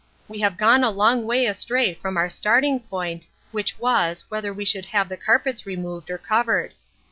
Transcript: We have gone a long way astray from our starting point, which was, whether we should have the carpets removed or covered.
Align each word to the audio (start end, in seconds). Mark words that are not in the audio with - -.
We 0.27 0.39
have 0.39 0.57
gone 0.57 0.83
a 0.83 0.89
long 0.89 1.27
way 1.27 1.45
astray 1.45 1.93
from 1.93 2.17
our 2.17 2.27
starting 2.27 2.79
point, 2.79 3.27
which 3.51 3.77
was, 3.77 4.25
whether 4.29 4.51
we 4.51 4.65
should 4.65 4.87
have 4.87 5.09
the 5.09 5.15
carpets 5.15 5.67
removed 5.67 6.09
or 6.09 6.17
covered. 6.17 6.73